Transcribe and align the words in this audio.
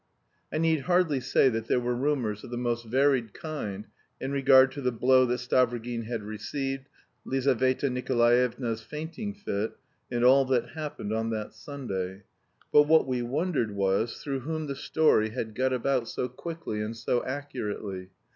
I 0.51 0.57
need 0.57 0.85
hardly 0.89 1.19
say 1.19 1.47
that 1.49 1.67
there 1.67 1.79
were 1.79 1.93
rumours 1.93 2.43
of 2.43 2.49
the 2.49 2.57
most 2.57 2.85
varied 2.87 3.35
kind 3.35 3.83
going 3.83 3.83
about 3.83 3.83
the 3.83 4.25
town 4.25 4.29
in 4.29 4.31
regard 4.31 4.71
to 4.71 4.81
the 4.81 4.91
blow 4.91 5.27
that 5.27 5.39
Stavrogin 5.39 6.05
had 6.05 6.23
received, 6.23 6.87
Lizaveta 7.23 7.87
Nikolaevna's 7.87 8.81
fainting 8.81 9.35
fit, 9.35 9.77
and 10.11 10.25
all 10.25 10.43
that 10.45 10.69
happened 10.69 11.13
on 11.13 11.29
that 11.29 11.53
Sunday. 11.53 12.23
But 12.71 12.87
what 12.87 13.05
we 13.05 13.21
wondered 13.21 13.75
was, 13.75 14.17
through 14.17 14.39
whom 14.39 14.65
the 14.65 14.75
story 14.75 15.29
had 15.29 15.53
got 15.53 15.71
about 15.71 16.07
so 16.09 16.27
quickly 16.27 16.81
and 16.81 16.97
so 16.97 17.23
accurately. 17.23 18.09